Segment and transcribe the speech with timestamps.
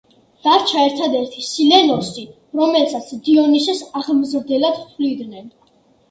[0.45, 2.23] დარჩა ერთადერთი სილენოსი,
[2.59, 5.53] რომელსაც დიონისეს აღმზრდელად თვლიდნენ.